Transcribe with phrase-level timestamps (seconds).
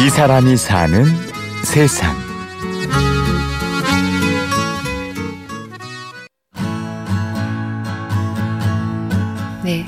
[0.00, 1.04] 이 사람이 사는
[1.64, 2.16] 세상.
[9.64, 9.86] 네.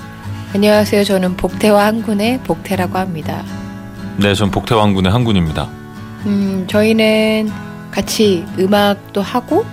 [0.53, 1.05] 안녕하세요.
[1.05, 3.45] 저는 복태와 한군의 복태라고 합니다.
[4.17, 5.69] 네, 전 복태왕군의 한군입니다.
[6.27, 7.49] 음, 저희는
[7.93, 9.65] 같이 음악도 하고,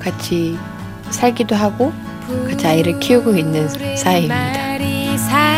[0.00, 0.56] 같이
[1.10, 1.92] 살기도 하고,
[2.48, 5.57] 같이 아이를 키우고 있는 사이입니다.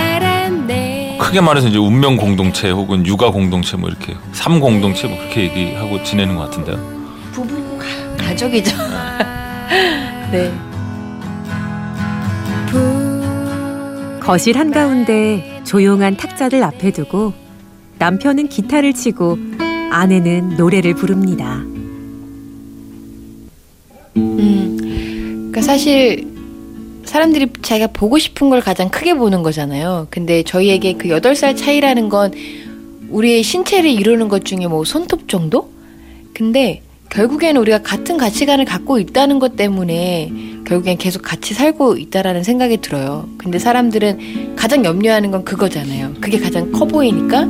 [1.30, 6.02] 크게 말해서 이제 운명 공동체 혹은 육아 공동체 뭐 이렇게 삼 공동체 뭐 그렇게 얘기하고
[6.02, 6.76] 지내는 것 같은데요.
[7.30, 7.78] 부부
[8.18, 8.76] 가족이죠.
[10.32, 10.52] 네.
[14.18, 17.32] 거실 한가운데 조용한 탁자를 앞에 두고
[18.00, 19.38] 남편은 기타를 치고
[19.92, 21.62] 아내는 노래를 부릅니다.
[24.16, 24.76] 음,
[25.52, 26.29] 그러니까 사실
[27.10, 30.06] 사람들이 자기가 보고 싶은 걸 가장 크게 보는 거잖아요.
[30.10, 32.32] 근데 저희에게 그 8살 차이라는 건
[33.08, 35.72] 우리의 신체를 이루는 것 중에 뭐 손톱 정도?
[36.32, 40.32] 근데 결국에는 우리가 같은 가치관을 갖고 있다는 것 때문에
[40.64, 43.28] 결국엔 계속 같이 살고 있다라는 생각이 들어요.
[43.38, 46.14] 근데 사람들은 가장 염려하는 건 그거잖아요.
[46.20, 47.44] 그게 가장 커 보이니까.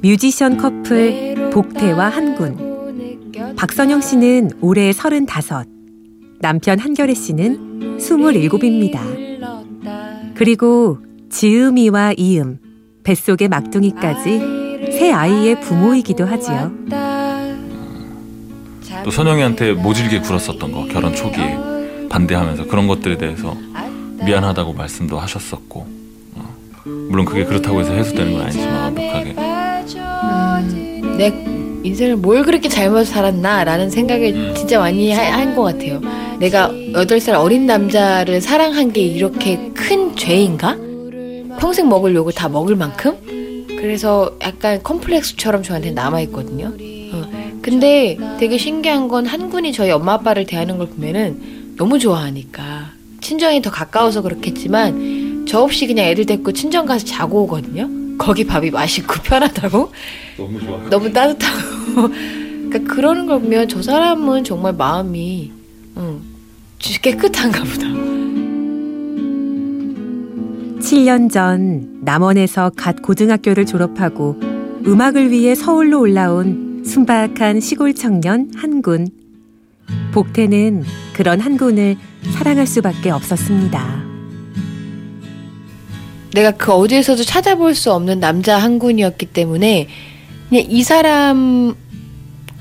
[0.00, 2.72] 뮤지션 커플 복태와 한군.
[3.56, 5.81] 박선영 씨는 올해 35,
[6.42, 8.98] 남편 한결의 씨는 27입니다.
[10.34, 10.98] 그리고
[11.30, 12.58] 지음이와 이음,
[13.04, 16.72] 뱃속의 막둥이까지 새 아이의 부모이기도 하지요.
[19.04, 21.56] 또 선영이한테 모질게 굴었었던 거 결혼 초기에
[22.10, 23.56] 반대하면서 그런 것들에 대해서
[24.24, 25.86] 미안하다고 말씀도 하셨었고
[26.34, 26.54] 어,
[26.84, 31.32] 물론 그게 그렇다고 해서 해소되는 건 아니지만 완벽하게 음, 내
[31.88, 36.00] 인생을 뭘 그렇게 잘못 살았나라는 생각을 진짜 많이 한 것 같아요.
[36.42, 40.76] 내가 8살 어린 남자를 사랑한 게 이렇게 큰 죄인가?
[41.60, 43.16] 평생 먹을 욕을 다 먹을 만큼?
[43.68, 46.72] 그래서 약간 컴플렉스처럼 저한테 남아있거든요.
[47.12, 47.30] 어.
[47.62, 52.90] 근데 되게 신기한 건 한군이 저희 엄마 아빠를 대하는 걸 보면은 너무 좋아하니까.
[53.20, 57.88] 친정이 더 가까워서 그렇겠지만 저 없이 그냥 애들 데리고 친정 가서 자고 오거든요.
[58.18, 59.92] 거기 밥이 맛있고 편하다고.
[60.38, 62.08] 너무 좋아 너무 따뜻하고.
[62.68, 65.52] 그러니까 그러는 걸 보면 저 사람은 정말 마음이
[65.98, 66.31] 응,
[66.82, 67.86] 깨끗한가 보다.
[70.80, 74.38] 7년 전 남원에서 갓 고등학교를 졸업하고
[74.84, 79.08] 음악을 위해 서울로 올라온 순박한 시골 청년 한군.
[80.12, 81.96] 복태는 그런 한군을
[82.32, 84.02] 사랑할 수밖에 없었습니다.
[86.34, 89.88] 내가 그 어디에서도 찾아볼 수 없는 남자 한군이었기 때문에
[90.48, 91.74] 그냥 이 사람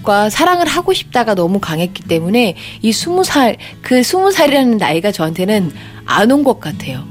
[0.03, 5.71] 과 사랑을 하고 싶다가 너무 강했기 때문에 이 스무 살, 그 스무 살이라는 나이가 저한테는
[6.05, 7.05] 안 온 것 같아요.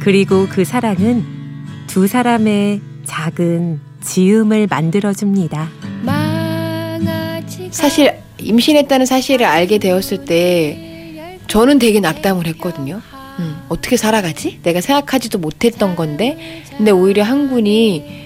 [0.00, 1.24] 그리고 그 사랑은
[1.86, 5.70] 두 사람의 작은 지음을 만들어줍니다.
[7.70, 13.00] 사실 임신했다는 사실을 알게 되었을 때 저는 되게 낙담을 했거든요.
[13.38, 14.60] 음, 어떻게 살아가지?
[14.62, 18.23] 내가 생각하지도 못했던 건데, 근데 오히려 한군이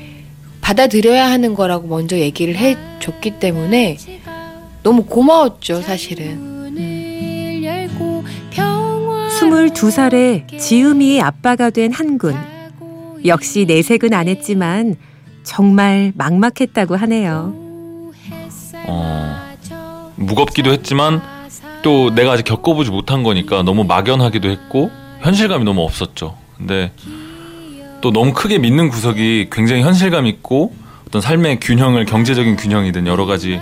[0.69, 3.97] 받아들여야 하는 거라고 먼저 얘기를 해줬기 때문에
[4.83, 6.47] 너무 고마웠죠, 사실은.
[9.41, 12.37] 22살에 지음이의 아빠가 된 한군.
[13.25, 14.97] 역시 내색은 안 했지만
[15.43, 17.55] 정말 막막했다고 하네요.
[18.89, 19.55] 어,
[20.17, 21.23] 무겁기도 했지만
[21.83, 24.91] 또 내가 아직 겪어보지 못한 거니까 너무 막연하기도 했고
[25.21, 26.37] 현실감이 너무 없었죠.
[26.59, 26.93] 근데
[28.01, 30.73] 또 너무 크게 믿는 구석이 굉장히 현실감 있고
[31.07, 33.61] 어떤 삶의 균형을 경제적인 균형이든 여러 가지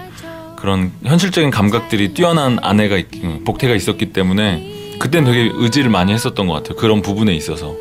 [0.57, 3.07] 그런 현실적인 감각들이 뛰어난 아내가 있,
[3.45, 6.77] 복태가 있었기 때문에 그땐 되게 의지를 많이 했었던 것 같아요.
[6.77, 7.75] 그런 부분에 있어서.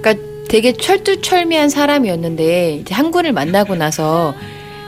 [0.00, 4.34] 그러니까 되게 철두철미한 사람이었는데 이제 한군을 만나고 나서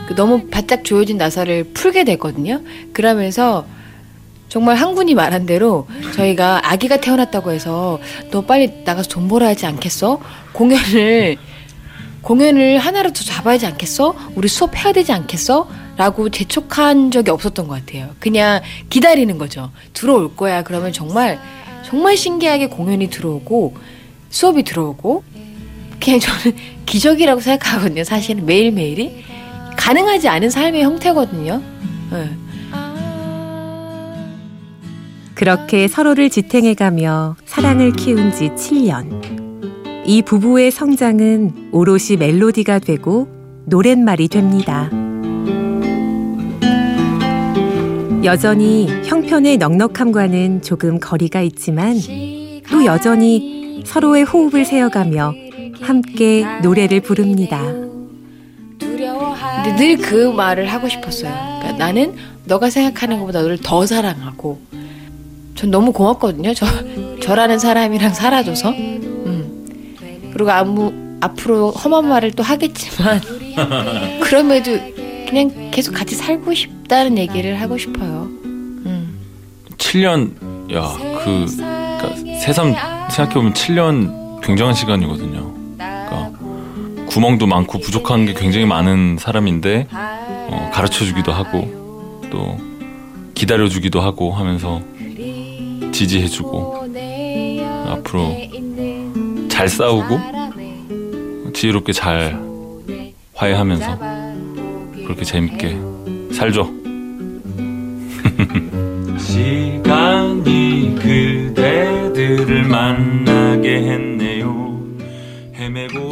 [0.09, 2.63] 그 너무 바짝 조여진 나사를 풀게 됐거든요.
[2.93, 3.67] 그러면서
[4.49, 7.99] 정말 한군이 말한 대로 저희가 아기가 태어났다고 해서
[8.31, 10.21] 너 빨리 나가서 돈 벌어야 하지 않겠어?
[10.53, 11.37] 공연을
[12.23, 14.15] 공연을 하나라도 잡아야지 않겠어?
[14.35, 15.69] 우리 수업해야 되지 않겠어?
[15.97, 18.11] 라고 재촉한 적이 없었던 것 같아요.
[18.21, 19.71] 그냥 기다리는 거죠.
[19.93, 20.63] 들어올 거야.
[20.63, 21.39] 그러면 정말
[21.85, 23.77] 정말 신기하게 공연이 들어오고
[24.31, 25.25] 수업이 들어오고
[26.03, 26.57] 그냥 저는
[26.87, 28.05] 기적이라고 생각하거든요.
[28.05, 29.25] 사실은 매일매일이
[29.77, 31.63] 가능하지 않은 삶의 형태거든요.
[32.11, 32.31] 네.
[35.39, 40.03] 그렇게 서로를 지탱해가며 사랑을 키운 지 7년.
[40.05, 43.29] 이 부부의 성장은 오롯이 멜로디가 되고
[43.67, 44.91] 노랫말이 됩니다.
[48.25, 51.95] 여전히 형편의 넉넉함과는 조금 거리가 있지만
[52.69, 55.35] 또 여전히 서로의 호흡을 세어가며
[55.81, 57.63] 함께 노래를 부릅니다.
[58.81, 61.31] 근데 늘 그 말을 하고 싶었어요.
[61.61, 64.88] 그러니까 나는 너가 생각하는 것보다 너를 더 사랑하고
[65.59, 66.55] 전 너무 고맙거든요.
[66.55, 66.67] 저
[67.21, 68.71] 저라는 사람이랑 살아줘서.
[68.71, 69.67] 음.
[70.33, 73.21] 그리고 아무 앞으로 험한 말을 또 하겠지만
[74.23, 74.71] 그럼에도
[75.29, 78.29] 그냥 계속 같이 살고 싶다는 얘기를 하고 싶어요.
[78.45, 79.19] 음.
[79.77, 80.31] 7년
[80.73, 82.73] 야 그 그러니까 새삼
[83.11, 85.53] 생각해 보면 7년 굉장한 시간이거든요.
[85.77, 86.31] 그러니까
[87.09, 92.57] 구멍도 많고 부족한 게 굉장히 많은 사람인데 어, 가르쳐 주기도 하고 또
[93.35, 94.81] 기다려 주기도 하고 하면서
[95.99, 96.77] 지지해 주고
[97.89, 98.37] 앞으로
[99.49, 100.21] 잘 싸우고
[101.53, 102.41] 지혜롭게 잘
[103.35, 103.99] 화해하면서
[105.05, 105.77] 그렇게 재밌게
[106.31, 106.71] 살죠.
[109.19, 114.81] 시간이 그대들을 만나게 했네요.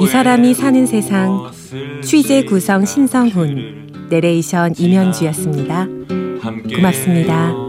[0.00, 1.52] 이 사람이 사는 세상
[2.02, 5.86] 취재 구성 신성훈 내레이션 임현주였습니다.
[6.74, 7.66] 고맙습니다.